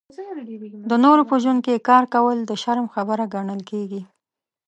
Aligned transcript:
د 0.89 0.91
نورو 1.03 1.23
په 1.29 1.35
ژوند 1.43 1.59
کې 1.65 1.83
کار 1.89 2.03
کول 2.13 2.37
د 2.45 2.51
شرم 2.63 2.87
خبره 2.95 3.23
ګڼل 3.33 3.57
نه 3.61 3.65
کېږي. 3.69 4.01